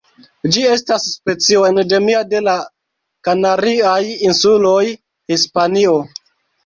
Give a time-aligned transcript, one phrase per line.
[0.53, 2.55] Ĝi estas specio endemia de la
[3.29, 4.83] Kanariaj Insuloj,
[5.35, 5.95] Hispanio.